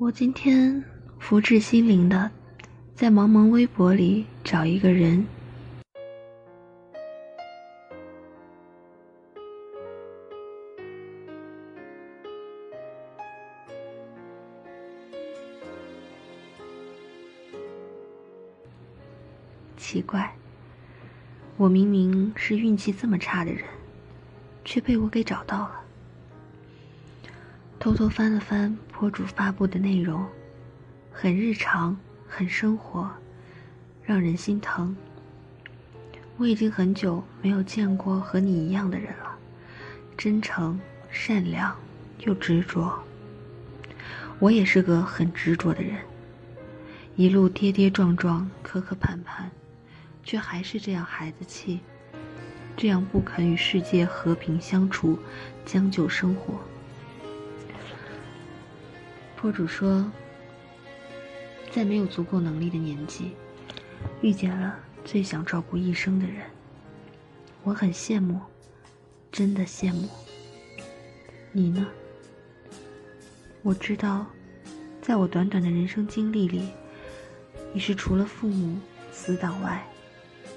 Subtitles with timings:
[0.00, 0.84] 我今天
[1.18, 2.30] 福至心灵的，
[2.94, 5.26] 在茫茫微博里找一个人。
[19.76, 20.32] 奇怪，
[21.56, 23.64] 我明明是运气这么差的人，
[24.64, 25.87] 却被我给找到了。
[27.80, 30.26] 偷偷翻了翻博主发布的内容，
[31.12, 33.08] 很日常，很生活，
[34.02, 34.96] 让人心疼。
[36.36, 39.30] 我已经很久没有见过和你一样的人了，
[40.16, 41.74] 真诚、善良
[42.26, 42.98] 又执着。
[44.40, 45.98] 我也是个很执着的人，
[47.14, 49.44] 一路跌跌撞撞、磕磕绊绊，
[50.24, 51.78] 却还是这样孩子气，
[52.76, 55.16] 这样不肯与世界和平相处，
[55.64, 56.54] 将就生活。
[59.40, 60.04] 博主说，
[61.70, 63.36] 在没有足够能力的年纪，
[64.20, 66.44] 遇见了最想照顾一生的人。
[67.62, 68.40] 我很羡慕，
[69.30, 70.08] 真的羡慕。
[71.52, 71.86] 你呢？
[73.62, 74.26] 我知道，
[75.00, 76.70] 在我短短的人生经历里，
[77.72, 78.76] 你是除了父母、
[79.12, 79.86] 死党外，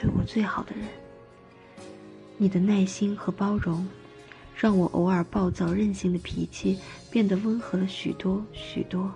[0.00, 0.86] 对我最好的人。
[2.36, 3.84] 你的耐心和包容。
[4.60, 6.80] 让我偶尔暴躁任性的脾气
[7.12, 9.08] 变得温和了许多许多。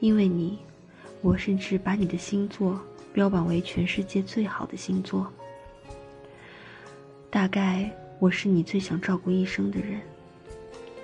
[0.00, 0.58] 因为你，
[1.20, 2.80] 我甚至把你的星座
[3.12, 5.30] 标榜为全世界最好的星座。
[7.28, 10.00] 大概我是你最想照顾一生的人，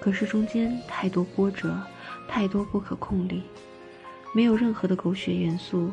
[0.00, 1.78] 可是中间太多波折，
[2.26, 3.42] 太多不可控力，
[4.34, 5.90] 没有任何的狗血元素，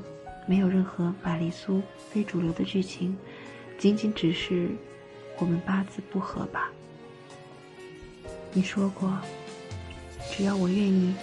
[0.48, 3.18] 没有任何玛丽苏非主流的剧情，
[3.78, 4.70] 仅仅只是
[5.38, 6.72] 我们八字不合吧。
[8.52, 9.16] 你说过，
[10.32, 11.14] 只要我愿意，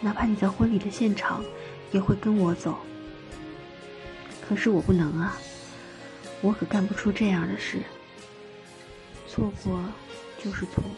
[0.00, 1.42] 哪怕你在婚礼的现场，
[1.90, 2.78] 也会跟我走。
[4.46, 5.38] 可是我不能啊，
[6.42, 7.82] 我可干不出这样的事。
[9.26, 9.80] 错过
[10.42, 10.92] 就是错过。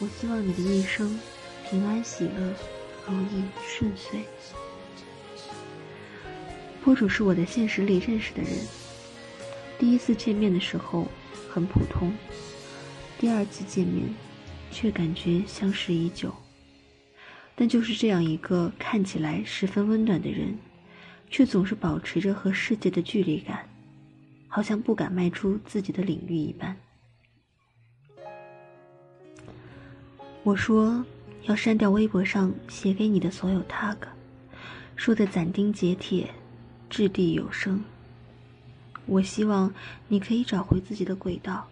[0.00, 1.18] 我希望你的一生
[1.70, 2.54] 平安喜乐、
[3.06, 4.24] 如意顺遂。
[6.84, 8.50] 博主是我在现实里认识的人，
[9.78, 11.08] 第一次见面的时候
[11.50, 12.12] 很普通。
[13.18, 14.08] 第二次见面，
[14.70, 16.32] 却感觉相识已久。
[17.56, 20.56] 但就是这样一个看起来十分温暖的人，
[21.28, 23.68] 却总是保持着和世界的距离感，
[24.46, 26.76] 好像不敢迈出自己的领域一般。
[30.44, 31.04] 我说
[31.42, 33.96] 要删掉微博上写给你的所有 tag，
[34.94, 36.30] 说的斩钉截铁，
[36.88, 37.82] 掷地有声。
[39.06, 39.74] 我希望
[40.06, 41.68] 你可以找回自己的轨道。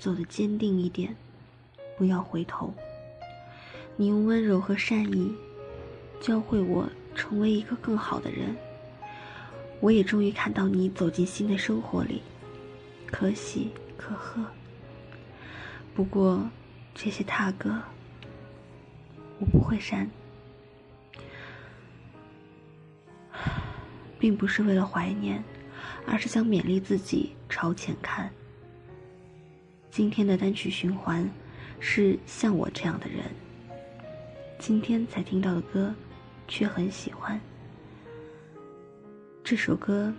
[0.00, 1.14] 走得坚定一点，
[1.98, 2.72] 不要回头。
[3.96, 5.30] 你用温柔和善意
[6.20, 8.56] 教会我成为一个更好的人。
[9.78, 12.22] 我也终于看到你走进新的生活里，
[13.06, 14.42] 可喜可贺。
[15.94, 16.48] 不过
[16.94, 17.78] 这些踏歌
[19.38, 20.10] 我不会删，
[24.18, 25.42] 并不是为了怀念，
[26.06, 28.30] 而是想勉励自己朝前看。
[29.90, 31.28] 今天的单曲循环
[31.80, 33.24] 是像我这样的人，
[34.56, 35.92] 今天才听到的歌，
[36.46, 37.40] 却很喜欢。
[39.42, 40.14] 这首歌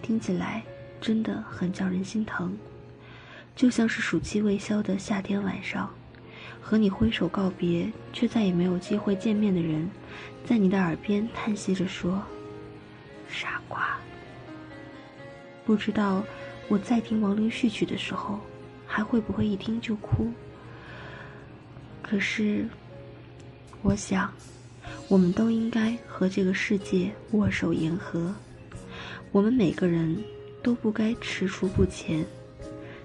[0.00, 0.62] 听起来
[0.98, 2.56] 真的很叫人心疼，
[3.54, 5.92] 就像是暑气未消的夏天晚上，
[6.58, 9.90] 和你挥手告别却再也没有机会见面的人，
[10.46, 12.22] 在你的耳边叹息着说
[13.28, 13.98] ：“傻瓜。”
[15.66, 16.24] 不知道
[16.66, 18.40] 我在听亡灵序曲的时候。
[18.94, 20.30] 还会不会一听就哭？
[22.02, 22.68] 可是，
[23.80, 24.30] 我想，
[25.08, 28.34] 我们都应该和这个世界握手言和。
[29.30, 30.22] 我们每个人
[30.62, 32.22] 都不该踟蹰不前。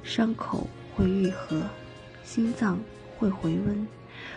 [0.03, 1.63] 伤口会愈合，
[2.25, 2.77] 心脏
[3.17, 3.87] 会回温，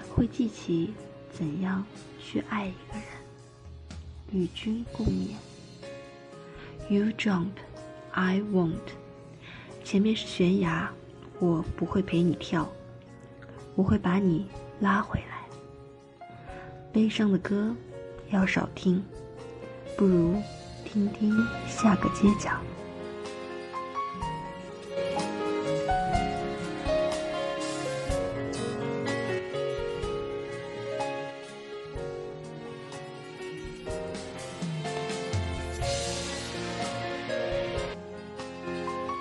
[0.09, 0.95] 会记起
[1.33, 1.84] 怎样
[2.22, 3.04] 去爱一个人。
[4.30, 5.34] 与君共勉。
[6.89, 7.51] You jump,
[8.13, 8.95] I won't。
[9.83, 10.92] 前面是悬崖。
[11.41, 12.69] 我不会陪你跳，
[13.75, 14.47] 我会把你
[14.78, 16.28] 拉回来。
[16.92, 17.75] 悲伤的歌
[18.28, 19.03] 要少听，
[19.97, 20.37] 不如
[20.84, 21.34] 听听
[21.66, 22.51] 下个街角。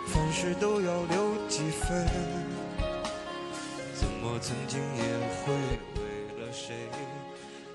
[0.06, 1.29] 凡事都要留。
[1.60, 2.08] 几分？
[3.94, 5.04] 怎么曾经也
[5.44, 5.54] 会
[5.96, 6.74] 为了谁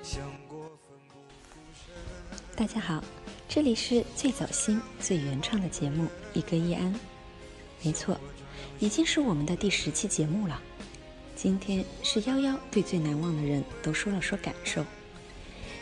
[0.02, 1.14] 想过奋不
[1.52, 2.56] 顾身？
[2.56, 3.04] 大家好
[3.46, 6.98] 这里是最走心最原创的节目一歌一安。
[7.82, 8.18] 没错
[8.78, 10.58] 已经是我们的第十期节目了。
[11.36, 14.82] 今天是幺幺对最难忘的人都说了说感受。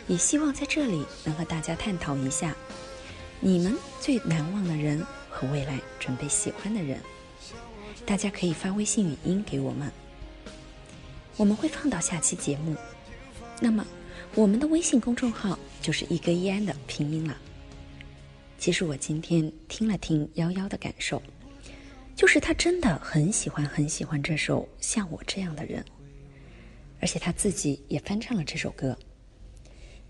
[0.08, 2.52] 也希望在这里能和大家探讨一下
[3.38, 6.98] 你们最难忘的人和未来准备喜欢的人。
[8.04, 9.90] 大家可以发微信语音给我们，
[11.36, 12.76] 我们会放到下期节目。
[13.60, 13.86] 那么，
[14.34, 17.36] 我们的微信公众号就是一歌一安的拼音了。
[18.58, 21.22] 其实我今天听了听幺幺的感受。
[22.14, 25.82] 就是他真的很喜欢很喜欢这首《像我这样的人》，
[27.00, 28.96] 而且他自己也翻唱了这首歌。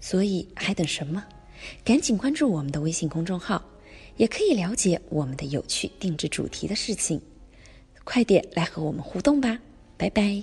[0.00, 1.24] 所以还等什么？
[1.84, 3.64] 赶紧关注我们的微信公众号，
[4.16, 7.22] 也可以了解我们的有趣定制主题的事情。
[8.04, 9.58] 快点来和我们互动吧，
[9.96, 10.42] 拜拜。